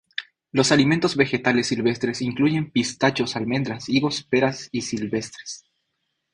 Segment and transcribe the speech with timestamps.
[0.51, 5.65] Los alimentos vegetales silvestres incluyen pistachos, almendras, higos y peras silvestres.